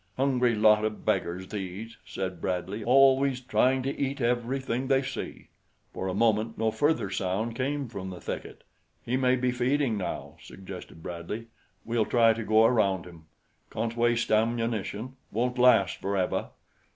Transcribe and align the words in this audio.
"Hungry 0.17 0.55
lot 0.55 0.83
o' 0.83 0.89
beggars, 0.89 1.49
these," 1.49 1.97
said 2.03 2.41
Bradley; 2.41 2.83
"always 2.83 3.39
trying 3.39 3.83
to 3.83 3.95
eat 3.95 4.19
everything 4.19 4.87
they 4.87 5.03
see." 5.03 5.49
For 5.93 6.07
a 6.07 6.13
moment 6.15 6.57
no 6.57 6.71
further 6.71 7.11
sound 7.11 7.55
came 7.55 7.87
from 7.87 8.09
the 8.09 8.19
thicket. 8.19 8.63
"He 9.05 9.15
may 9.15 9.35
be 9.35 9.51
feeding 9.51 9.97
now," 9.99 10.37
suggested 10.41 11.03
Bradley. 11.03 11.49
"We'll 11.85 12.07
try 12.07 12.33
to 12.33 12.43
go 12.43 12.65
around 12.65 13.05
him. 13.05 13.25
Can't 13.69 13.95
waste 13.95 14.31
ammunition. 14.31 15.17
Won't 15.31 15.59
last 15.59 15.97
forever. 15.97 16.49